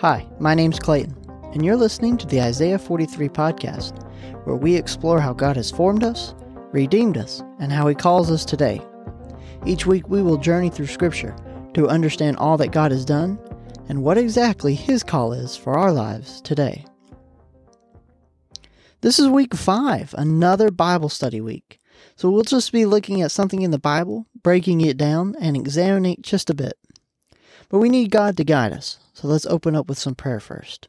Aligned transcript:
Hi, 0.00 0.26
my 0.40 0.56
name's 0.56 0.80
Clayton, 0.80 1.16
and 1.52 1.64
you're 1.64 1.76
listening 1.76 2.18
to 2.18 2.26
the 2.26 2.40
Isaiah 2.40 2.80
43 2.80 3.28
podcast, 3.28 4.02
where 4.44 4.56
we 4.56 4.74
explore 4.74 5.20
how 5.20 5.32
God 5.32 5.54
has 5.54 5.70
formed 5.70 6.02
us, 6.02 6.34
redeemed 6.72 7.16
us, 7.16 7.44
and 7.60 7.72
how 7.72 7.86
He 7.86 7.94
calls 7.94 8.28
us 8.28 8.44
today. 8.44 8.82
Each 9.64 9.86
week 9.86 10.08
we 10.08 10.20
will 10.20 10.36
journey 10.36 10.68
through 10.68 10.88
Scripture 10.88 11.36
to 11.74 11.88
understand 11.88 12.38
all 12.38 12.56
that 12.56 12.72
God 12.72 12.90
has 12.90 13.04
done 13.04 13.38
and 13.88 14.02
what 14.02 14.18
exactly 14.18 14.74
His 14.74 15.04
call 15.04 15.32
is 15.32 15.56
for 15.56 15.78
our 15.78 15.92
lives 15.92 16.40
today. 16.40 16.84
This 19.00 19.20
is 19.20 19.28
week 19.28 19.54
five, 19.54 20.12
another 20.18 20.72
Bible 20.72 21.08
study 21.08 21.40
week. 21.40 21.78
So 22.16 22.30
we'll 22.30 22.42
just 22.42 22.72
be 22.72 22.84
looking 22.84 23.22
at 23.22 23.30
something 23.30 23.62
in 23.62 23.70
the 23.70 23.78
Bible, 23.78 24.26
breaking 24.42 24.80
it 24.80 24.96
down, 24.96 25.36
and 25.40 25.56
examining 25.56 26.14
it 26.14 26.22
just 26.22 26.50
a 26.50 26.54
bit. 26.54 26.76
But 27.68 27.78
we 27.78 27.88
need 27.88 28.10
God 28.10 28.36
to 28.36 28.44
guide 28.44 28.72
us, 28.72 28.98
so 29.12 29.28
let's 29.28 29.46
open 29.46 29.74
up 29.74 29.88
with 29.88 29.98
some 29.98 30.14
prayer 30.14 30.40
first. 30.40 30.88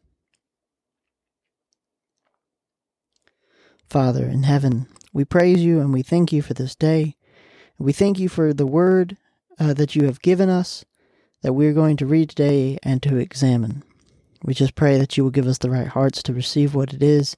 Father 3.89 4.25
in 4.25 4.43
heaven, 4.43 4.87
we 5.13 5.23
praise 5.25 5.61
you 5.61 5.79
and 5.79 5.93
we 5.93 6.01
thank 6.01 6.33
you 6.33 6.41
for 6.41 6.53
this 6.53 6.75
day. 6.75 7.15
We 7.77 7.93
thank 7.93 8.19
you 8.19 8.29
for 8.29 8.53
the 8.53 8.65
word 8.65 9.17
uh, 9.59 9.73
that 9.75 9.95
you 9.95 10.05
have 10.05 10.21
given 10.21 10.49
us 10.49 10.85
that 11.41 11.53
we're 11.53 11.73
going 11.73 11.95
to 11.97 12.05
read 12.05 12.29
today 12.29 12.77
and 12.83 13.01
to 13.03 13.17
examine. 13.17 13.83
We 14.43 14.53
just 14.53 14.75
pray 14.75 14.97
that 14.97 15.15
you 15.15 15.23
will 15.23 15.31
give 15.31 15.47
us 15.47 15.59
the 15.59 15.69
right 15.69 15.87
hearts 15.87 16.23
to 16.23 16.33
receive 16.33 16.73
what 16.73 16.93
it 16.93 17.03
is 17.03 17.37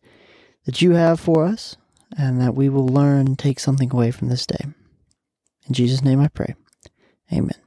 that 0.65 0.81
you 0.81 0.91
have 0.91 1.20
for 1.20 1.45
us 1.45 1.77
and 2.17 2.40
that 2.41 2.55
we 2.55 2.70
will 2.70 2.88
learn 2.88 3.27
and 3.27 3.40
take 3.40 3.59
something 3.59 3.91
away 3.91 4.12
from 4.12 4.29
this 4.29 4.45
day. 4.45 4.65
In 5.67 5.73
Jesus' 5.73 6.04
name 6.04 6.20
I 6.20 6.27
pray. 6.27 6.55
Amen. 7.31 7.66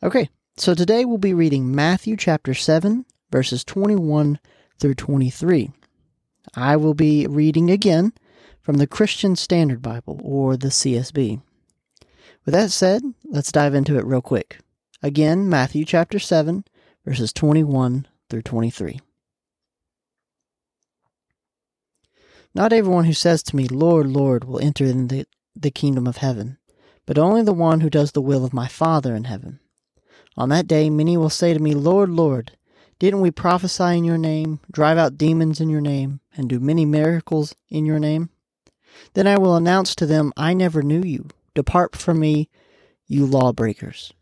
Okay, 0.00 0.30
so 0.56 0.74
today 0.74 1.04
we'll 1.04 1.18
be 1.18 1.34
reading 1.34 1.74
Matthew 1.74 2.16
chapter 2.16 2.54
7, 2.54 3.04
verses 3.32 3.64
21 3.64 4.38
through 4.78 4.94
23. 4.94 5.72
I 6.54 6.76
will 6.76 6.94
be 6.94 7.26
reading 7.26 7.68
again 7.68 8.12
from 8.62 8.76
the 8.76 8.86
Christian 8.86 9.34
Standard 9.34 9.82
Bible, 9.82 10.20
or 10.22 10.56
the 10.56 10.68
CSB. 10.68 11.42
With 12.44 12.54
that 12.54 12.70
said, 12.70 13.02
let's 13.24 13.50
dive 13.50 13.74
into 13.74 13.98
it 13.98 14.04
real 14.04 14.22
quick. 14.22 14.60
Again, 15.02 15.48
Matthew 15.48 15.84
chapter 15.84 16.20
7, 16.20 16.64
verses 17.04 17.32
21 17.32 18.06
through 18.30 18.42
23. 18.42 19.00
Not 22.54 22.72
everyone 22.72 23.06
who 23.06 23.12
says 23.12 23.42
to 23.42 23.56
me, 23.56 23.66
Lord, 23.66 24.06
Lord, 24.06 24.44
will 24.44 24.60
enter 24.60 24.84
in 24.84 25.08
the, 25.08 25.26
the 25.56 25.72
kingdom 25.72 26.06
of 26.06 26.18
heaven, 26.18 26.58
but 27.04 27.18
only 27.18 27.42
the 27.42 27.52
one 27.52 27.80
who 27.80 27.90
does 27.90 28.12
the 28.12 28.22
will 28.22 28.44
of 28.44 28.52
my 28.54 28.68
Father 28.68 29.16
in 29.16 29.24
heaven. 29.24 29.58
On 30.38 30.50
that 30.50 30.68
day, 30.68 30.88
many 30.88 31.16
will 31.16 31.30
say 31.30 31.52
to 31.52 31.58
me, 31.58 31.74
Lord, 31.74 32.10
Lord, 32.10 32.52
didn't 33.00 33.20
we 33.20 33.32
prophesy 33.32 33.98
in 33.98 34.04
your 34.04 34.16
name, 34.16 34.60
drive 34.70 34.96
out 34.96 35.18
demons 35.18 35.60
in 35.60 35.68
your 35.68 35.80
name, 35.80 36.20
and 36.36 36.48
do 36.48 36.60
many 36.60 36.84
miracles 36.84 37.56
in 37.68 37.84
your 37.84 37.98
name? 37.98 38.30
Then 39.14 39.26
I 39.26 39.36
will 39.36 39.56
announce 39.56 39.96
to 39.96 40.06
them, 40.06 40.32
I 40.36 40.54
never 40.54 40.80
knew 40.80 41.02
you. 41.02 41.26
Depart 41.56 41.96
from 41.96 42.20
me, 42.20 42.48
you 43.08 43.26
lawbreakers. 43.26 44.12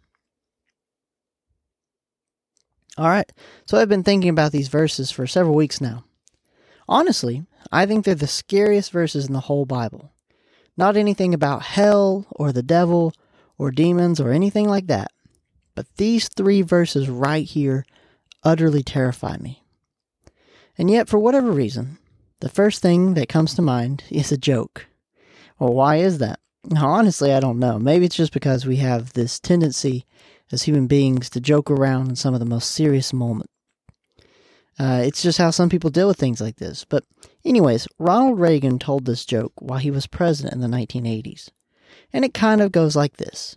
All 2.96 3.08
right, 3.08 3.30
so 3.66 3.76
I've 3.76 3.90
been 3.90 4.02
thinking 4.02 4.30
about 4.30 4.52
these 4.52 4.68
verses 4.68 5.10
for 5.10 5.26
several 5.26 5.54
weeks 5.54 5.82
now. 5.82 6.04
Honestly, 6.88 7.44
I 7.70 7.84
think 7.84 8.06
they're 8.06 8.14
the 8.14 8.26
scariest 8.26 8.90
verses 8.90 9.26
in 9.26 9.34
the 9.34 9.40
whole 9.40 9.66
Bible. 9.66 10.12
Not 10.78 10.96
anything 10.96 11.34
about 11.34 11.62
hell 11.62 12.26
or 12.30 12.52
the 12.52 12.62
devil 12.62 13.12
or 13.58 13.70
demons 13.70 14.18
or 14.18 14.32
anything 14.32 14.66
like 14.66 14.86
that. 14.86 15.10
But 15.76 15.94
these 15.98 16.28
three 16.28 16.62
verses 16.62 17.08
right 17.08 17.44
here 17.44 17.86
utterly 18.42 18.82
terrify 18.82 19.36
me. 19.36 19.62
And 20.76 20.90
yet, 20.90 21.08
for 21.08 21.18
whatever 21.18 21.52
reason, 21.52 21.98
the 22.40 22.48
first 22.48 22.82
thing 22.82 23.14
that 23.14 23.28
comes 23.28 23.54
to 23.54 23.62
mind 23.62 24.02
is 24.10 24.32
a 24.32 24.36
joke. 24.36 24.86
Well, 25.58 25.72
why 25.72 25.96
is 25.96 26.18
that? 26.18 26.40
Honestly, 26.76 27.32
I 27.32 27.40
don't 27.40 27.60
know. 27.60 27.78
Maybe 27.78 28.06
it's 28.06 28.16
just 28.16 28.32
because 28.32 28.66
we 28.66 28.76
have 28.76 29.12
this 29.12 29.38
tendency 29.38 30.04
as 30.50 30.62
human 30.62 30.86
beings 30.86 31.30
to 31.30 31.40
joke 31.40 31.70
around 31.70 32.08
in 32.08 32.16
some 32.16 32.34
of 32.34 32.40
the 32.40 32.46
most 32.46 32.72
serious 32.72 33.12
moments. 33.12 33.52
Uh, 34.78 35.02
it's 35.04 35.22
just 35.22 35.38
how 35.38 35.50
some 35.50 35.68
people 35.68 35.90
deal 35.90 36.08
with 36.08 36.18
things 36.18 36.40
like 36.40 36.56
this. 36.56 36.84
But, 36.84 37.04
anyways, 37.44 37.86
Ronald 37.98 38.38
Reagan 38.38 38.78
told 38.78 39.04
this 39.04 39.24
joke 39.24 39.52
while 39.56 39.78
he 39.78 39.90
was 39.90 40.06
president 40.06 40.54
in 40.54 40.60
the 40.60 40.76
1980s. 40.76 41.48
And 42.12 42.24
it 42.24 42.34
kind 42.34 42.60
of 42.60 42.72
goes 42.72 42.96
like 42.96 43.16
this 43.16 43.56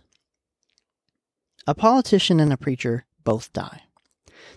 a 1.70 1.74
politician 1.74 2.40
and 2.40 2.52
a 2.52 2.56
preacher 2.56 3.04
both 3.22 3.52
die. 3.52 3.82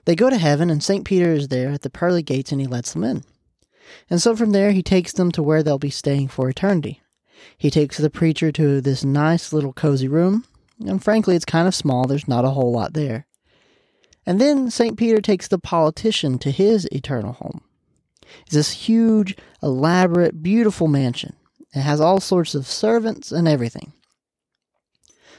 They 0.06 0.16
go 0.16 0.32
to 0.32 0.38
heaven, 0.40 0.72
and 0.72 0.84
St. 0.84 1.06
Peter 1.06 1.32
is 1.32 1.50
there 1.50 1.70
at 1.70 1.84
the 1.84 1.92
pearly 1.92 2.24
gates 2.24 2.52
and 2.52 2.60
he 2.60 2.66
lets 2.66 2.94
them 2.94 3.04
in. 3.04 3.24
And 4.10 4.20
so 4.20 4.36
from 4.36 4.52
there, 4.52 4.72
he 4.72 4.82
takes 4.82 5.14
them 5.14 5.32
to 5.34 5.44
where 5.44 5.62
they'll 5.62 5.78
be 5.78 5.92
staying 5.92 6.30
for 6.30 6.50
eternity. 6.50 7.04
He 7.56 7.70
takes 7.70 8.00
the 8.00 8.10
preacher 8.10 8.52
to 8.54 8.82
this 8.82 9.04
nice 9.04 9.54
little 9.54 9.74
cozy 9.74 10.08
room, 10.08 10.46
and 10.80 11.04
frankly, 11.04 11.36
it's 11.36 11.46
kind 11.46 11.68
of 11.68 11.76
small, 11.76 12.08
there's 12.08 12.28
not 12.28 12.46
a 12.46 12.50
whole 12.50 12.72
lot 12.72 12.94
there. 12.94 13.28
And 14.26 14.42
then 14.42 14.72
St. 14.72 14.98
Peter 14.98 15.22
takes 15.22 15.48
the 15.48 15.60
politician 15.60 16.40
to 16.40 16.50
his 16.50 16.88
eternal 16.92 17.34
home. 17.34 17.62
It's 18.48 18.56
this 18.56 18.72
huge, 18.72 19.38
elaborate, 19.62 20.42
beautiful 20.42 20.88
mansion. 20.88 21.36
It 21.76 21.82
has 21.82 22.02
all 22.02 22.20
sorts 22.20 22.56
of 22.56 22.66
servants 22.66 23.32
and 23.32 23.48
everything. 23.48 23.94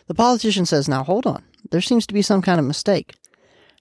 The 0.06 0.14
politician 0.14 0.66
says, 0.66 0.88
Now 0.88 1.02
hold 1.02 1.26
on. 1.26 1.42
There 1.70 1.80
seems 1.80 2.06
to 2.06 2.14
be 2.14 2.22
some 2.22 2.42
kind 2.42 2.58
of 2.58 2.66
mistake. 2.66 3.14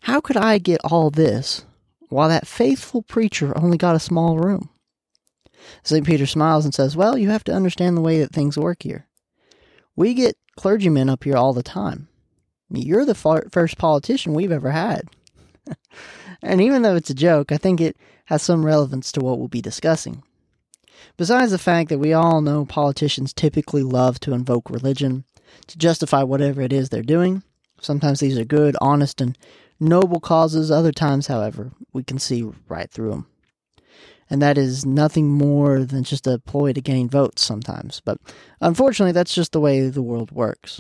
How 0.02 0.20
could 0.20 0.38
I 0.38 0.58
get 0.58 0.82
all 0.84 1.10
this 1.10 1.66
while 2.10 2.30
that 2.30 2.48
faithful 2.48 3.02
preacher 3.02 3.58
only 3.58 3.78
got 3.78 3.96
a 3.96 4.00
small 4.00 4.38
room? 4.38 4.70
St. 5.84 6.06
Peter 6.06 6.26
smiles 6.26 6.66
and 6.66 6.74
says, 6.74 6.98
Well, 6.98 7.18
you 7.18 7.30
have 7.30 7.44
to 7.46 7.54
understand 7.54 7.96
the 7.96 8.02
way 8.02 8.20
that 8.20 8.34
things 8.34 8.58
work 8.58 8.84
here. 8.84 9.08
We 9.96 10.14
get 10.14 10.36
clergymen 10.58 11.10
up 11.10 11.24
here 11.24 11.38
all 11.38 11.54
the 11.54 11.64
time. 11.64 12.08
You're 12.70 13.06
the 13.06 13.16
far- 13.16 13.46
first 13.52 13.78
politician 13.78 14.34
we've 14.34 14.52
ever 14.52 14.72
had. 14.72 15.04
and 16.42 16.60
even 16.62 16.82
though 16.82 16.96
it's 16.96 17.10
a 17.10 17.16
joke, 17.16 17.52
I 17.52 17.58
think 17.58 17.80
it 17.80 17.96
has 18.26 18.42
some 18.42 18.66
relevance 18.66 19.12
to 19.14 19.22
what 19.22 19.38
we'll 19.38 19.48
be 19.48 19.62
discussing. 19.62 20.24
Besides 21.18 21.52
the 21.52 21.58
fact 21.58 21.90
that 21.90 22.00
we 22.00 22.14
all 22.14 22.42
know 22.42 22.66
politicians 22.66 23.34
typically 23.34 23.84
love 23.84 24.20
to 24.22 24.34
invoke 24.34 24.70
religion 24.70 25.26
to 25.68 25.78
justify 25.78 26.24
whatever 26.24 26.62
it 26.62 26.74
is 26.74 26.90
they're 26.90 27.04
doing, 27.04 27.44
sometimes 27.84 28.20
these 28.20 28.38
are 28.38 28.46
good, 28.46 28.76
honest, 28.82 29.22
and 29.22 29.38
noble 29.80 30.20
causes. 30.20 30.72
Other 30.72 30.92
times, 30.92 31.28
however, 31.28 31.72
we 31.92 32.04
can 32.04 32.20
see 32.20 32.44
right 32.68 32.90
through 32.90 33.12
them. 33.12 33.28
And 34.30 34.42
that 34.42 34.58
is 34.58 34.86
nothing 34.86 35.30
more 35.30 35.84
than 35.84 36.04
just 36.04 36.26
a 36.26 36.40
ploy 36.40 36.74
to 36.74 36.82
gain 36.82 37.10
votes 37.10 37.46
sometimes. 37.46 38.02
But 38.04 38.18
unfortunately, 38.62 39.12
that's 39.12 39.36
just 39.36 39.52
the 39.52 39.60
way 39.60 39.90
the 39.90 40.02
world 40.02 40.32
works. 40.32 40.80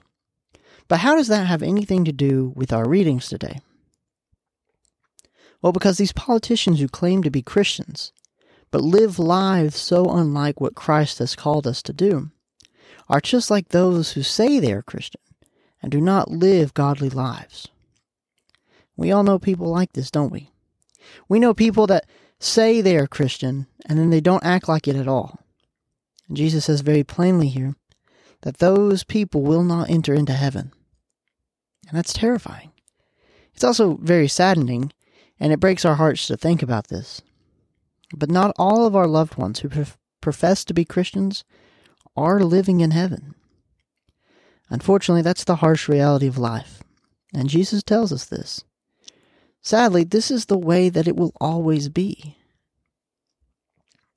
But 0.87 0.99
how 0.99 1.15
does 1.15 1.27
that 1.27 1.47
have 1.47 1.63
anything 1.63 2.05
to 2.05 2.11
do 2.11 2.53
with 2.55 2.73
our 2.73 2.87
readings 2.87 3.27
today? 3.27 3.59
Well, 5.61 5.71
because 5.71 5.97
these 5.97 6.13
politicians 6.13 6.79
who 6.79 6.87
claim 6.87 7.23
to 7.23 7.31
be 7.31 7.41
Christians, 7.41 8.11
but 8.71 8.81
live 8.81 9.19
lives 9.19 9.75
so 9.75 10.05
unlike 10.05 10.59
what 10.59 10.75
Christ 10.75 11.19
has 11.19 11.35
called 11.35 11.67
us 11.67 11.81
to 11.83 11.93
do, 11.93 12.31
are 13.09 13.21
just 13.21 13.51
like 13.51 13.69
those 13.69 14.13
who 14.13 14.23
say 14.23 14.59
they 14.59 14.73
are 14.73 14.81
Christian 14.81 15.21
and 15.83 15.91
do 15.91 16.01
not 16.01 16.31
live 16.31 16.73
godly 16.73 17.09
lives. 17.09 17.67
We 18.95 19.11
all 19.11 19.23
know 19.23 19.37
people 19.37 19.67
like 19.67 19.93
this, 19.93 20.09
don't 20.09 20.31
we? 20.31 20.49
We 21.27 21.39
know 21.39 21.53
people 21.53 21.85
that 21.87 22.05
say 22.39 22.79
they 22.81 22.97
are 22.97 23.05
Christian 23.05 23.67
and 23.85 23.99
then 23.99 24.09
they 24.09 24.21
don't 24.21 24.45
act 24.45 24.69
like 24.69 24.87
it 24.87 24.95
at 24.95 25.07
all. 25.07 25.39
And 26.27 26.37
Jesus 26.37 26.65
says 26.65 26.81
very 26.81 27.03
plainly 27.03 27.49
here 27.49 27.75
that 28.41 28.57
those 28.57 29.03
people 29.03 29.41
will 29.41 29.63
not 29.63 29.89
enter 29.89 30.13
into 30.13 30.33
heaven. 30.33 30.71
And 31.89 31.97
that's 31.97 32.13
terrifying. 32.13 32.71
It's 33.53 33.63
also 33.63 33.97
very 34.01 34.27
saddening, 34.27 34.91
and 35.39 35.53
it 35.53 35.59
breaks 35.59 35.85
our 35.85 35.95
hearts 35.95 36.25
to 36.27 36.37
think 36.37 36.63
about 36.63 36.87
this. 36.87 37.21
But 38.15 38.31
not 38.31 38.55
all 38.57 38.87
of 38.87 38.95
our 38.95 39.07
loved 39.07 39.35
ones 39.35 39.59
who 39.59 39.69
profess 40.21 40.63
to 40.65 40.73
be 40.73 40.85
Christians 40.85 41.43
are 42.15 42.39
living 42.39 42.79
in 42.79 42.91
heaven. 42.91 43.35
Unfortunately, 44.73 45.21
that's 45.21 45.43
the 45.43 45.57
harsh 45.57 45.87
reality 45.87 46.25
of 46.25 46.39
life, 46.39 46.81
and 47.31 47.47
Jesus 47.47 47.83
tells 47.83 48.11
us 48.11 48.25
this. 48.25 48.63
Sadly, 49.61 50.03
this 50.03 50.31
is 50.31 50.47
the 50.47 50.57
way 50.57 50.89
that 50.89 51.07
it 51.07 51.15
will 51.15 51.31
always 51.39 51.89
be. 51.89 52.37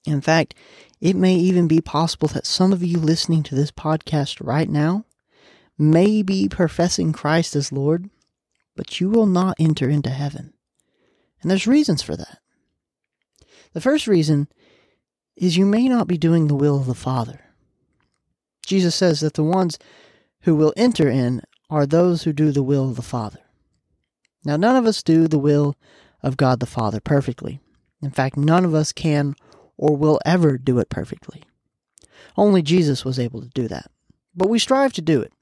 In 0.07 0.23
fact, 0.23 0.55
it 0.99 1.15
may 1.15 1.35
even 1.35 1.69
be 1.69 1.83
possible 1.83 2.29
that 2.29 2.47
some 2.47 2.73
of 2.73 2.83
you 2.83 2.99
listening 2.99 3.43
to 3.43 3.55
this 3.55 3.71
podcast 3.71 4.39
right 4.41 4.71
now 4.71 5.05
may 5.77 6.23
be 6.23 6.49
professing 6.49 7.13
Christ 7.13 7.55
as 7.55 7.71
Lord, 7.71 8.09
but 8.75 8.99
you 8.99 9.11
will 9.11 9.27
not 9.27 9.57
enter 9.61 9.91
into 9.91 10.09
heaven. 10.09 10.55
And 11.43 11.51
there's 11.51 11.67
reasons 11.67 12.01
for 12.01 12.17
that. 12.17 12.39
The 13.75 13.83
first 13.83 14.07
reason 14.07 14.49
is 15.37 15.59
you 15.59 15.67
may 15.67 15.87
not 15.87 16.09
be 16.09 16.17
doing 16.17 16.47
the 16.47 16.55
will 16.55 16.79
of 16.79 16.87
the 16.87 16.95
Father. 16.95 17.41
Jesus 18.65 18.95
says 18.95 19.21
that 19.21 19.35
the 19.35 19.45
ones 19.45 19.79
who 20.47 20.55
will 20.55 20.73
enter 20.77 21.09
in 21.09 21.43
are 21.69 21.87
those 21.87 22.23
who 22.23 22.33
do 22.33 22.53
the 22.53 22.63
will 22.63 22.89
of 22.89 22.95
the 22.95 23.03
Father. 23.03 23.41
Now, 24.45 24.57
none 24.57 24.77
of 24.77 24.87
us 24.87 25.03
do 25.03 25.27
the 25.27 25.41
will 25.41 25.75
of 26.23 26.37
God 26.37 26.61
the 26.61 26.67
Father 26.67 27.01
perfectly. 27.01 27.59
In 28.01 28.13
fact, 28.13 28.37
none 28.37 28.65
of 28.65 28.73
us 28.73 28.93
can 28.93 29.35
or 29.77 29.97
will 29.97 30.21
ever 30.25 30.57
do 30.57 30.79
it 30.79 30.89
perfectly. 30.89 31.43
Only 32.37 32.63
Jesus 32.63 33.05
was 33.05 33.19
able 33.19 33.43
to 33.43 33.49
do 33.49 33.67
that. 33.67 33.91
But 34.37 34.49
we 34.49 34.61
strive 34.61 34.93
to 34.93 35.03
do 35.03 35.21
it. 35.21 35.33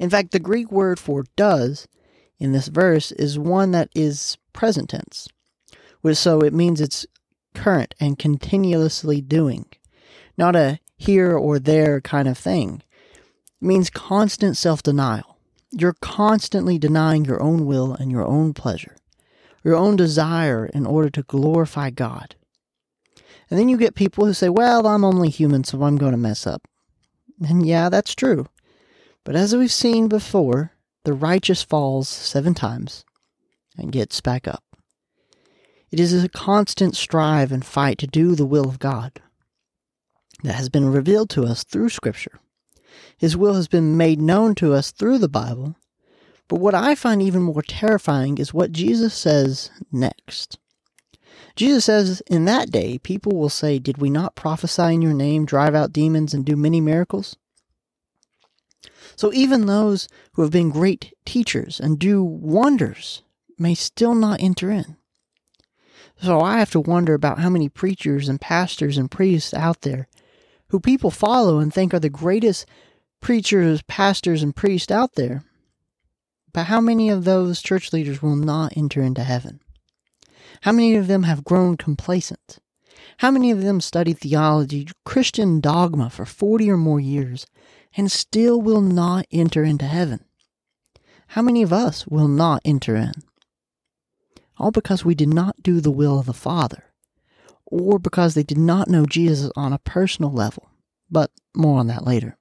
In 0.00 0.10
fact, 0.10 0.32
the 0.32 0.40
Greek 0.40 0.72
word 0.72 0.98
for 0.98 1.24
does 1.36 1.86
in 2.40 2.50
this 2.50 2.66
verse 2.66 3.12
is 3.12 3.38
one 3.38 3.70
that 3.70 3.90
is 3.94 4.38
present 4.52 4.90
tense. 4.90 5.28
Which 6.00 6.16
so 6.16 6.40
it 6.40 6.52
means 6.52 6.80
it's 6.80 7.06
current 7.54 7.94
and 8.00 8.18
continuously 8.18 9.20
doing, 9.20 9.66
not 10.36 10.56
a 10.56 10.80
here 10.96 11.36
or 11.36 11.60
there 11.60 12.00
kind 12.00 12.26
of 12.26 12.36
thing. 12.36 12.82
Means 13.62 13.90
constant 13.90 14.56
self 14.56 14.82
denial. 14.82 15.38
You're 15.70 15.94
constantly 16.00 16.78
denying 16.78 17.24
your 17.24 17.40
own 17.40 17.64
will 17.64 17.94
and 17.94 18.10
your 18.10 18.26
own 18.26 18.54
pleasure, 18.54 18.96
your 19.62 19.76
own 19.76 19.94
desire 19.94 20.66
in 20.66 20.84
order 20.84 21.08
to 21.10 21.22
glorify 21.22 21.90
God. 21.90 22.34
And 23.48 23.60
then 23.60 23.68
you 23.68 23.76
get 23.76 23.94
people 23.94 24.26
who 24.26 24.34
say, 24.34 24.48
well, 24.48 24.88
I'm 24.88 25.04
only 25.04 25.28
human, 25.30 25.62
so 25.62 25.80
I'm 25.84 25.96
going 25.96 26.10
to 26.10 26.18
mess 26.18 26.44
up. 26.44 26.66
And 27.40 27.64
yeah, 27.64 27.88
that's 27.88 28.16
true. 28.16 28.48
But 29.24 29.36
as 29.36 29.54
we've 29.54 29.72
seen 29.72 30.08
before, 30.08 30.72
the 31.04 31.12
righteous 31.12 31.62
falls 31.62 32.08
seven 32.08 32.54
times 32.54 33.04
and 33.78 33.92
gets 33.92 34.20
back 34.20 34.48
up. 34.48 34.64
It 35.92 36.00
is 36.00 36.24
a 36.24 36.28
constant 36.28 36.96
strive 36.96 37.52
and 37.52 37.64
fight 37.64 37.98
to 37.98 38.08
do 38.08 38.34
the 38.34 38.46
will 38.46 38.68
of 38.68 38.80
God 38.80 39.20
that 40.42 40.54
has 40.54 40.68
been 40.68 40.90
revealed 40.90 41.30
to 41.30 41.44
us 41.44 41.62
through 41.62 41.90
Scripture. 41.90 42.40
His 43.16 43.36
will 43.36 43.54
has 43.54 43.68
been 43.68 43.96
made 43.96 44.20
known 44.20 44.54
to 44.56 44.72
us 44.72 44.90
through 44.90 45.18
the 45.18 45.28
Bible. 45.28 45.76
But 46.48 46.60
what 46.60 46.74
I 46.74 46.94
find 46.94 47.22
even 47.22 47.42
more 47.42 47.62
terrifying 47.62 48.38
is 48.38 48.52
what 48.52 48.72
Jesus 48.72 49.14
says 49.14 49.70
next. 49.90 50.58
Jesus 51.56 51.84
says, 51.84 52.22
In 52.26 52.44
that 52.46 52.70
day, 52.70 52.98
people 52.98 53.32
will 53.36 53.48
say, 53.48 53.78
Did 53.78 53.98
we 53.98 54.10
not 54.10 54.34
prophesy 54.34 54.94
in 54.94 55.02
your 55.02 55.14
name, 55.14 55.46
drive 55.46 55.74
out 55.74 55.92
demons, 55.92 56.34
and 56.34 56.44
do 56.44 56.56
many 56.56 56.80
miracles? 56.80 57.36
So 59.16 59.32
even 59.32 59.66
those 59.66 60.08
who 60.32 60.42
have 60.42 60.50
been 60.50 60.70
great 60.70 61.12
teachers 61.24 61.78
and 61.78 61.98
do 61.98 62.22
wonders 62.22 63.22
may 63.58 63.74
still 63.74 64.14
not 64.14 64.42
enter 64.42 64.70
in. 64.70 64.96
So 66.20 66.40
I 66.40 66.58
have 66.58 66.70
to 66.72 66.80
wonder 66.80 67.14
about 67.14 67.38
how 67.38 67.50
many 67.50 67.68
preachers 67.68 68.28
and 68.28 68.40
pastors 68.40 68.96
and 68.96 69.10
priests 69.10 69.52
out 69.54 69.82
there 69.82 70.08
who 70.72 70.80
people 70.80 71.10
follow 71.10 71.58
and 71.58 71.72
think 71.72 71.92
are 71.92 72.00
the 72.00 72.08
greatest 72.08 72.64
preachers, 73.20 73.82
pastors, 73.82 74.42
and 74.42 74.56
priests 74.56 74.90
out 74.90 75.16
there. 75.16 75.44
But 76.54 76.64
how 76.64 76.80
many 76.80 77.10
of 77.10 77.24
those 77.24 77.60
church 77.60 77.92
leaders 77.92 78.22
will 78.22 78.36
not 78.36 78.72
enter 78.74 79.02
into 79.02 79.22
heaven? 79.22 79.60
How 80.62 80.72
many 80.72 80.96
of 80.96 81.08
them 81.08 81.24
have 81.24 81.44
grown 81.44 81.76
complacent? 81.76 82.58
How 83.18 83.30
many 83.30 83.50
of 83.50 83.62
them 83.62 83.82
studied 83.82 84.18
theology, 84.18 84.88
Christian 85.04 85.60
dogma 85.60 86.08
for 86.08 86.24
40 86.24 86.70
or 86.70 86.78
more 86.78 87.00
years, 87.00 87.46
and 87.94 88.10
still 88.10 88.58
will 88.58 88.80
not 88.80 89.26
enter 89.30 89.62
into 89.62 89.84
heaven? 89.84 90.24
How 91.28 91.42
many 91.42 91.62
of 91.62 91.72
us 91.72 92.06
will 92.06 92.28
not 92.28 92.62
enter 92.64 92.96
in? 92.96 93.12
All 94.56 94.70
because 94.70 95.04
we 95.04 95.14
did 95.14 95.28
not 95.28 95.62
do 95.62 95.82
the 95.82 95.90
will 95.90 96.18
of 96.18 96.24
the 96.24 96.32
Father 96.32 96.91
or 97.72 97.98
because 97.98 98.34
they 98.34 98.42
did 98.42 98.58
not 98.58 98.88
know 98.88 99.06
Jesus 99.06 99.50
on 99.56 99.72
a 99.72 99.78
personal 99.78 100.30
level. 100.30 100.68
But 101.10 101.30
more 101.56 101.80
on 101.80 101.86
that 101.86 102.06
later. 102.06 102.36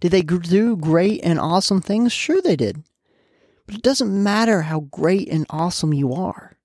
Did 0.00 0.10
they 0.10 0.22
do 0.22 0.76
great 0.76 1.20
and 1.22 1.38
awesome 1.38 1.80
things? 1.80 2.12
Sure, 2.12 2.42
they 2.42 2.56
did. 2.56 2.82
But 3.66 3.76
it 3.76 3.82
doesn't 3.82 4.22
matter 4.22 4.62
how 4.62 4.80
great 4.80 5.28
and 5.28 5.46
awesome 5.48 5.94
you 5.94 6.12
are, 6.12 6.58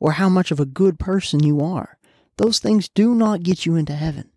or 0.00 0.12
how 0.12 0.28
much 0.28 0.50
of 0.50 0.58
a 0.58 0.66
good 0.66 0.98
person 0.98 1.40
you 1.44 1.60
are. 1.60 1.98
Those 2.36 2.58
things 2.58 2.88
do 2.88 3.14
not 3.14 3.44
get 3.44 3.64
you 3.64 3.76
into 3.76 3.94
heaven. 3.94 4.30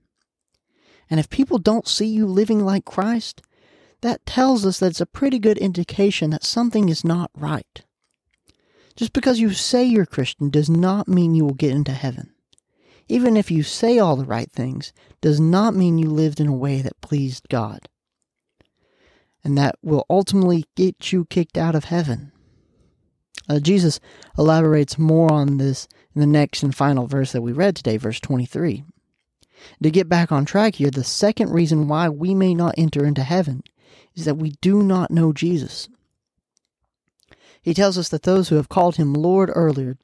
And 1.10 1.20
if 1.20 1.30
people 1.30 1.58
don't 1.58 1.88
see 1.88 2.06
you 2.06 2.28
living 2.28 2.64
like 2.64 2.86
Christ, 2.86 3.42
that 4.02 4.26
tells 4.26 4.68
us 4.68 4.80
that 4.80 4.88
it's 4.88 5.02
a 5.02 5.08
pretty 5.08 5.40
good 5.40 5.58
indication 5.58 6.30
that 6.30 6.44
something 6.44 6.90
is 6.90 7.04
not 7.04 7.32
right. 7.36 7.84
Just 8.96 9.14
because 9.14 9.40
you 9.40 9.52
say 9.52 9.84
you're 9.84 10.06
Christian 10.06 10.50
does 10.50 10.70
not 10.70 11.08
mean 11.08 11.34
you 11.34 11.46
will 11.46 11.54
get 11.54 11.72
into 11.72 11.92
heaven. 11.92 12.34
Even 13.08 13.36
if 13.36 13.52
you 13.52 13.64
say 13.64 14.00
all 14.00 14.16
the 14.16 14.26
right 14.26 14.52
things, 14.52 14.94
does 15.22 15.40
not 15.40 15.76
mean 15.76 15.98
you 15.98 16.10
lived 16.10 16.40
in 16.40 16.48
a 16.48 16.56
way 16.56 16.82
that 16.82 17.02
pleased 17.02 17.50
God. 17.50 17.90
And 19.44 19.58
that 19.58 19.76
will 19.82 20.06
ultimately 20.10 20.66
get 20.76 21.12
you 21.12 21.26
kicked 21.26 21.58
out 21.58 21.76
of 21.76 21.86
heaven. 21.86 22.32
Uh, 23.50 23.60
Jesus 23.60 24.00
elaborates 24.38 24.98
more 24.98 25.32
on 25.32 25.58
this 25.58 25.88
in 26.16 26.22
the 26.22 26.28
next 26.28 26.64
and 26.64 26.74
final 26.74 27.08
verse 27.08 27.34
that 27.34 27.42
we 27.42 27.52
read 27.52 27.76
today, 27.76 27.98
verse 27.98 28.20
23. 28.22 28.86
To 29.82 29.92
get 29.92 30.08
back 30.08 30.32
on 30.32 30.46
track 30.46 30.76
here, 30.76 30.92
the 30.92 31.04
second 31.04 31.52
reason 31.52 31.88
why 31.88 32.10
we 32.10 32.34
may 32.34 32.54
not 32.54 32.76
enter 32.78 33.06
into 33.06 33.24
heaven 33.24 33.64
is 34.16 34.26
that 34.26 34.36
we 34.36 34.52
do 34.62 34.82
not 34.82 35.12
know 35.12 35.34
Jesus. 35.34 35.90
He 37.64 37.74
tells 37.74 37.98
us 37.98 38.10
that 38.10 38.24
those 38.24 38.50
who 38.50 38.58
have 38.58 38.70
called 38.70 38.98
him 38.98 39.14
Lord 39.14 39.50
earlier, 39.56 39.98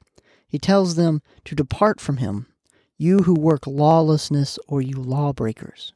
he 0.48 0.58
tells 0.58 0.94
them 0.96 1.22
to 1.44 1.54
depart 1.54 2.00
from 2.00 2.16
him, 2.16 2.46
you 2.96 3.18
who 3.20 3.34
work 3.34 3.66
lawlessness 3.66 4.58
or 4.66 4.80
you 4.80 4.96
lawbreakers. 4.96 5.92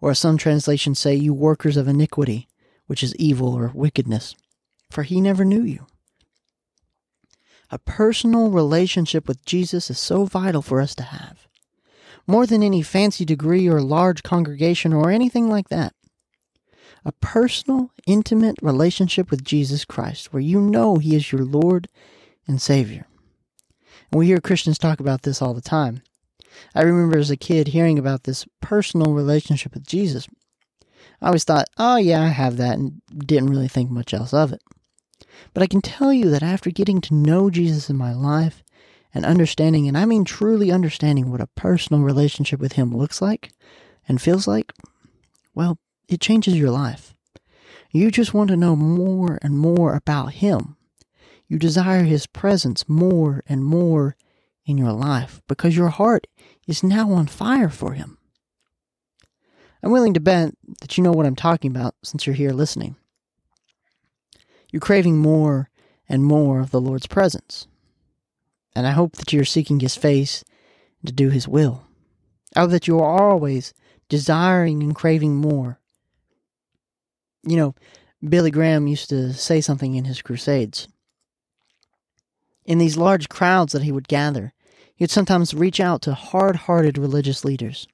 Or 0.00 0.12
as 0.12 0.20
some 0.20 0.38
translations 0.38 1.00
say, 1.00 1.16
you 1.16 1.34
workers 1.34 1.76
of 1.76 1.88
iniquity, 1.88 2.48
which 2.86 3.02
is 3.02 3.14
evil 3.16 3.52
or 3.52 3.72
wickedness, 3.74 4.36
for 4.88 5.02
he 5.02 5.20
never 5.20 5.44
knew 5.44 5.62
you. 5.62 5.86
A 7.70 7.78
personal 7.78 8.50
relationship 8.50 9.26
with 9.26 9.44
Jesus 9.44 9.90
is 9.90 9.98
so 9.98 10.24
vital 10.24 10.62
for 10.62 10.80
us 10.80 10.94
to 10.94 11.02
have. 11.02 11.48
More 12.26 12.46
than 12.46 12.62
any 12.62 12.82
fancy 12.82 13.24
degree 13.24 13.68
or 13.68 13.80
large 13.80 14.22
congregation 14.22 14.92
or 14.92 15.10
anything 15.10 15.48
like 15.48 15.68
that 15.70 15.92
a 17.08 17.12
personal, 17.12 17.90
intimate 18.06 18.56
relationship 18.60 19.30
with 19.30 19.42
Jesus 19.42 19.86
Christ 19.86 20.32
where 20.32 20.42
you 20.42 20.60
know 20.60 20.98
He 20.98 21.16
is 21.16 21.32
your 21.32 21.44
Lord 21.44 21.88
and 22.46 22.60
Savior. 22.60 23.06
And 24.10 24.18
we 24.18 24.26
hear 24.26 24.40
Christians 24.40 24.78
talk 24.78 25.00
about 25.00 25.22
this 25.22 25.40
all 25.40 25.54
the 25.54 25.62
time. 25.62 26.02
I 26.74 26.82
remember 26.82 27.18
as 27.18 27.30
a 27.30 27.36
kid 27.36 27.68
hearing 27.68 27.98
about 27.98 28.24
this 28.24 28.46
personal 28.60 29.14
relationship 29.14 29.72
with 29.74 29.86
Jesus. 29.86 30.28
I 31.20 31.28
always 31.28 31.44
thought, 31.44 31.68
oh, 31.78 31.96
yeah, 31.96 32.22
I 32.22 32.28
have 32.28 32.58
that, 32.58 32.78
and 32.78 33.00
didn't 33.16 33.50
really 33.50 33.68
think 33.68 33.90
much 33.90 34.12
else 34.12 34.34
of 34.34 34.52
it. 34.52 34.62
But 35.54 35.62
I 35.62 35.66
can 35.66 35.80
tell 35.80 36.12
you 36.12 36.30
that 36.30 36.42
after 36.42 36.70
getting 36.70 37.00
to 37.02 37.14
know 37.14 37.48
Jesus 37.48 37.88
in 37.88 37.96
my 37.96 38.12
life 38.12 38.62
and 39.14 39.24
understanding, 39.24 39.88
and 39.88 39.96
I 39.96 40.04
mean 40.04 40.24
truly 40.24 40.70
understanding 40.70 41.30
what 41.30 41.40
a 41.40 41.48
personal 41.48 42.02
relationship 42.02 42.60
with 42.60 42.72
Him 42.72 42.94
looks 42.94 43.22
like 43.22 43.50
and 44.06 44.20
feels 44.20 44.46
like, 44.46 44.72
well, 45.54 45.78
it 46.08 46.20
changes 46.20 46.56
your 46.56 46.70
life. 46.70 47.14
You 47.90 48.10
just 48.10 48.34
want 48.34 48.48
to 48.48 48.56
know 48.56 48.74
more 48.74 49.38
and 49.42 49.56
more 49.56 49.94
about 49.94 50.34
Him. 50.34 50.76
You 51.46 51.58
desire 51.58 52.04
His 52.04 52.26
presence 52.26 52.88
more 52.88 53.42
and 53.46 53.64
more 53.64 54.16
in 54.66 54.76
your 54.76 54.92
life 54.92 55.40
because 55.48 55.76
your 55.76 55.88
heart 55.88 56.26
is 56.66 56.82
now 56.82 57.12
on 57.12 57.26
fire 57.26 57.70
for 57.70 57.92
Him. 57.92 58.18
I'm 59.82 59.90
willing 59.90 60.14
to 60.14 60.20
bet 60.20 60.54
that 60.80 60.98
you 60.98 61.04
know 61.04 61.12
what 61.12 61.26
I'm 61.26 61.36
talking 61.36 61.70
about 61.70 61.94
since 62.02 62.26
you're 62.26 62.34
here 62.34 62.50
listening. 62.50 62.96
You're 64.70 64.80
craving 64.80 65.18
more 65.18 65.70
and 66.08 66.24
more 66.24 66.60
of 66.60 66.70
the 66.70 66.80
Lord's 66.80 67.06
presence. 67.06 67.66
And 68.74 68.86
I 68.86 68.90
hope 68.90 69.12
that 69.16 69.32
you're 69.32 69.44
seeking 69.44 69.80
His 69.80 69.96
face 69.96 70.44
to 71.06 71.12
do 71.12 71.30
His 71.30 71.48
will. 71.48 71.84
I 72.56 72.60
hope 72.60 72.70
that 72.70 72.88
you 72.88 72.98
are 72.98 73.22
always 73.22 73.72
desiring 74.08 74.82
and 74.82 74.94
craving 74.94 75.36
more 75.36 75.80
you 77.42 77.56
know, 77.56 77.74
Billy 78.26 78.50
Graham 78.50 78.86
used 78.86 79.08
to 79.10 79.32
say 79.32 79.60
something 79.60 79.94
in 79.94 80.04
his 80.04 80.22
crusades. 80.22 80.88
In 82.64 82.78
these 82.78 82.96
large 82.96 83.28
crowds 83.28 83.72
that 83.72 83.82
he 83.82 83.92
would 83.92 84.08
gather, 84.08 84.52
he 84.94 85.04
would 85.04 85.10
sometimes 85.10 85.54
reach 85.54 85.80
out 85.80 86.02
to 86.02 86.14
hard 86.14 86.56
hearted 86.56 86.98
religious 86.98 87.44
leaders. 87.44 87.86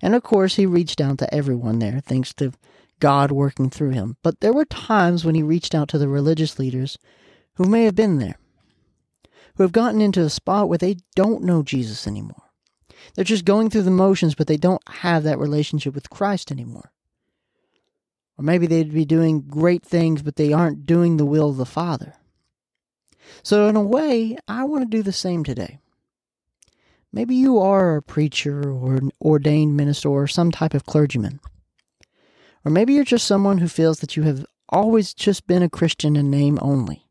And 0.00 0.14
of 0.14 0.22
course, 0.22 0.56
he 0.56 0.66
reached 0.66 1.00
out 1.00 1.18
to 1.18 1.34
everyone 1.34 1.78
there, 1.78 2.00
thanks 2.00 2.32
to 2.34 2.52
God 2.98 3.30
working 3.30 3.70
through 3.70 3.90
him. 3.90 4.16
But 4.22 4.40
there 4.40 4.52
were 4.52 4.64
times 4.64 5.24
when 5.24 5.34
he 5.34 5.42
reached 5.42 5.74
out 5.74 5.88
to 5.88 5.98
the 5.98 6.08
religious 6.08 6.58
leaders 6.58 6.98
who 7.54 7.64
may 7.64 7.84
have 7.84 7.94
been 7.94 8.18
there, 8.18 8.36
who 9.56 9.62
have 9.62 9.72
gotten 9.72 10.00
into 10.00 10.22
a 10.22 10.30
spot 10.30 10.68
where 10.68 10.78
they 10.78 10.96
don't 11.14 11.44
know 11.44 11.62
Jesus 11.62 12.06
anymore. 12.06 12.50
They're 13.14 13.24
just 13.24 13.44
going 13.44 13.70
through 13.70 13.82
the 13.82 13.90
motions, 13.90 14.34
but 14.34 14.46
they 14.46 14.56
don't 14.56 14.82
have 14.88 15.22
that 15.24 15.38
relationship 15.38 15.94
with 15.94 16.10
Christ 16.10 16.50
anymore. 16.50 16.92
Or 18.40 18.42
maybe 18.42 18.66
they'd 18.66 18.94
be 18.94 19.04
doing 19.04 19.42
great 19.42 19.84
things, 19.84 20.22
but 20.22 20.36
they 20.36 20.50
aren't 20.50 20.86
doing 20.86 21.18
the 21.18 21.26
will 21.26 21.50
of 21.50 21.58
the 21.58 21.66
Father. 21.66 22.14
So, 23.42 23.68
in 23.68 23.76
a 23.76 23.82
way, 23.82 24.38
I 24.48 24.64
want 24.64 24.82
to 24.82 24.96
do 24.96 25.02
the 25.02 25.12
same 25.12 25.44
today. 25.44 25.78
Maybe 27.12 27.34
you 27.34 27.58
are 27.58 27.96
a 27.96 28.02
preacher 28.02 28.72
or 28.72 28.94
an 28.94 29.10
ordained 29.20 29.76
minister 29.76 30.08
or 30.08 30.26
some 30.26 30.50
type 30.50 30.72
of 30.72 30.86
clergyman. 30.86 31.40
Or 32.64 32.70
maybe 32.70 32.94
you're 32.94 33.04
just 33.04 33.26
someone 33.26 33.58
who 33.58 33.68
feels 33.68 34.00
that 34.00 34.16
you 34.16 34.22
have 34.22 34.46
always 34.70 35.12
just 35.12 35.46
been 35.46 35.62
a 35.62 35.68
Christian 35.68 36.16
in 36.16 36.30
name 36.30 36.58
only, 36.62 37.04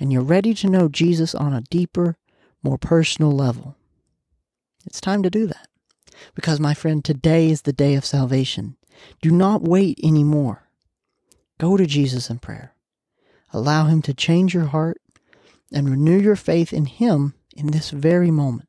and 0.00 0.12
you're 0.12 0.22
ready 0.22 0.52
to 0.54 0.68
know 0.68 0.88
Jesus 0.88 1.32
on 1.32 1.52
a 1.52 1.60
deeper, 1.60 2.16
more 2.64 2.76
personal 2.76 3.30
level, 3.30 3.76
it's 4.84 5.00
time 5.00 5.22
to 5.22 5.30
do 5.30 5.46
that. 5.46 5.68
Because, 6.34 6.58
my 6.58 6.74
friend, 6.74 7.04
today 7.04 7.50
is 7.50 7.62
the 7.62 7.72
day 7.72 7.94
of 7.94 8.04
salvation. 8.04 8.77
Do 9.22 9.30
not 9.30 9.62
wait 9.62 9.98
anymore. 10.02 10.68
Go 11.58 11.76
to 11.76 11.86
Jesus 11.86 12.30
in 12.30 12.38
prayer. 12.38 12.74
Allow 13.52 13.86
Him 13.86 14.02
to 14.02 14.14
change 14.14 14.54
your 14.54 14.66
heart 14.66 15.00
and 15.72 15.88
renew 15.88 16.18
your 16.18 16.36
faith 16.36 16.72
in 16.72 16.86
Him 16.86 17.34
in 17.56 17.68
this 17.68 17.90
very 17.90 18.30
moment. 18.30 18.68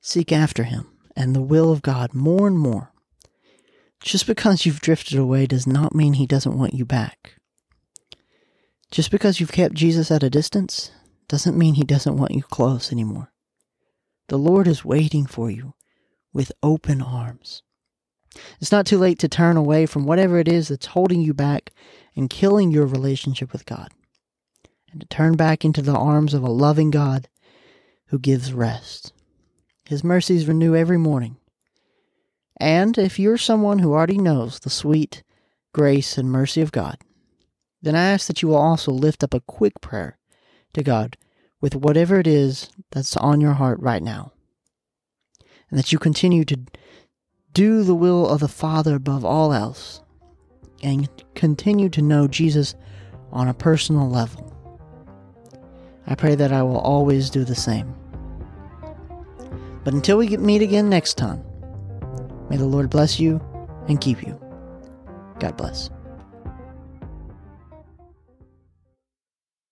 Seek 0.00 0.32
after 0.32 0.64
Him 0.64 0.88
and 1.16 1.34
the 1.34 1.42
will 1.42 1.72
of 1.72 1.82
God 1.82 2.14
more 2.14 2.46
and 2.46 2.58
more. 2.58 2.92
Just 4.00 4.26
because 4.26 4.66
you've 4.66 4.80
drifted 4.80 5.18
away 5.18 5.46
does 5.46 5.66
not 5.66 5.94
mean 5.94 6.14
He 6.14 6.26
doesn't 6.26 6.58
want 6.58 6.74
you 6.74 6.84
back. 6.84 7.36
Just 8.90 9.10
because 9.10 9.40
you've 9.40 9.52
kept 9.52 9.74
Jesus 9.74 10.10
at 10.10 10.22
a 10.22 10.30
distance 10.30 10.90
doesn't 11.28 11.58
mean 11.58 11.74
He 11.74 11.84
doesn't 11.84 12.16
want 12.16 12.32
you 12.32 12.42
close 12.42 12.92
anymore. 12.92 13.32
The 14.28 14.38
Lord 14.38 14.68
is 14.68 14.84
waiting 14.84 15.26
for 15.26 15.50
you 15.50 15.74
with 16.32 16.52
open 16.62 17.02
arms. 17.02 17.62
It's 18.60 18.72
not 18.72 18.86
too 18.86 18.98
late 18.98 19.18
to 19.20 19.28
turn 19.28 19.56
away 19.56 19.86
from 19.86 20.04
whatever 20.04 20.38
it 20.38 20.48
is 20.48 20.68
that's 20.68 20.86
holding 20.86 21.20
you 21.20 21.34
back 21.34 21.70
and 22.16 22.30
killing 22.30 22.70
your 22.70 22.86
relationship 22.86 23.52
with 23.52 23.66
God, 23.66 23.90
and 24.90 25.00
to 25.00 25.06
turn 25.06 25.36
back 25.36 25.64
into 25.64 25.82
the 25.82 25.96
arms 25.96 26.34
of 26.34 26.42
a 26.42 26.50
loving 26.50 26.90
God 26.90 27.28
who 28.06 28.18
gives 28.18 28.52
rest. 28.52 29.12
His 29.84 30.04
mercies 30.04 30.48
renew 30.48 30.74
every 30.74 30.98
morning. 30.98 31.36
And 32.58 32.96
if 32.96 33.18
you're 33.18 33.38
someone 33.38 33.80
who 33.80 33.92
already 33.92 34.18
knows 34.18 34.60
the 34.60 34.70
sweet 34.70 35.22
grace 35.72 36.16
and 36.16 36.30
mercy 36.30 36.60
of 36.60 36.72
God, 36.72 36.98
then 37.82 37.96
I 37.96 38.04
ask 38.04 38.28
that 38.28 38.40
you 38.40 38.48
will 38.48 38.56
also 38.56 38.92
lift 38.92 39.24
up 39.24 39.34
a 39.34 39.40
quick 39.40 39.80
prayer 39.80 40.18
to 40.72 40.82
God 40.82 41.16
with 41.60 41.74
whatever 41.74 42.18
it 42.18 42.26
is 42.26 42.70
that's 42.92 43.16
on 43.16 43.40
your 43.40 43.54
heart 43.54 43.80
right 43.80 44.02
now. 44.02 44.32
And 45.68 45.78
that 45.78 45.92
you 45.92 45.98
continue 45.98 46.44
to 46.44 46.60
do 47.54 47.84
the 47.84 47.94
will 47.94 48.28
of 48.28 48.40
the 48.40 48.48
Father 48.48 48.96
above 48.96 49.24
all 49.24 49.52
else 49.52 50.02
and 50.82 51.08
continue 51.34 51.88
to 51.88 52.02
know 52.02 52.28
Jesus 52.28 52.74
on 53.32 53.48
a 53.48 53.54
personal 53.54 54.10
level. 54.10 54.50
I 56.06 56.14
pray 56.14 56.34
that 56.34 56.52
I 56.52 56.62
will 56.62 56.78
always 56.78 57.30
do 57.30 57.44
the 57.44 57.54
same. 57.54 57.94
But 59.84 59.94
until 59.94 60.18
we 60.18 60.36
meet 60.36 60.62
again 60.62 60.90
next 60.90 61.14
time, 61.14 61.42
may 62.50 62.56
the 62.56 62.66
Lord 62.66 62.90
bless 62.90 63.18
you 63.18 63.40
and 63.88 64.00
keep 64.00 64.22
you. 64.22 64.38
God 65.38 65.56
bless. 65.56 65.90